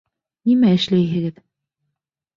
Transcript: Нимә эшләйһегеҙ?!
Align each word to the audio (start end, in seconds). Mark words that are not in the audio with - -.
Нимә 0.51 0.71
эшләйһегеҙ?! 0.79 1.39